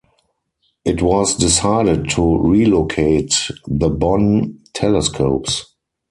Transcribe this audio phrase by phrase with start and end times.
[0.83, 5.75] It was decided to relocate the Bonn telescopes.